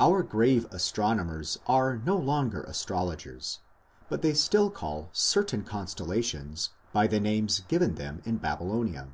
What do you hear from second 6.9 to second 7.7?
by the names